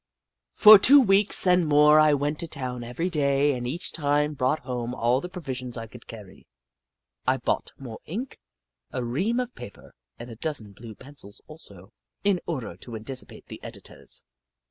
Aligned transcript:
For 0.55 0.79
two 0.79 0.99
weeks 0.99 1.45
and 1.45 1.67
more 1.67 1.99
I 1.99 2.15
went 2.15 2.39
to 2.39 2.47
town 2.47 2.83
every 2.83 3.07
day, 3.07 3.55
and 3.55 3.67
each 3.67 3.91
time 3.91 4.33
brought 4.33 4.61
home 4.61 4.95
all 4.95 5.21
the 5.21 5.29
provisions 5.29 5.77
I 5.77 5.85
could 5.85 6.07
carry. 6.07 6.47
I 7.27 7.37
bought 7.37 7.71
more 7.77 7.99
ink, 8.05 8.39
a 8.91 9.03
ream 9.03 9.39
of 9.39 9.53
paper, 9.53 9.93
and 10.17 10.31
a 10.31 10.35
dozen 10.35 10.71
blue 10.71 10.95
pencils 10.95 11.39
also, 11.45 11.93
in 12.23 12.39
order 12.47 12.75
to 12.77 12.95
anticipate 12.95 13.45
the 13.45 13.59
editors. 13.61 14.23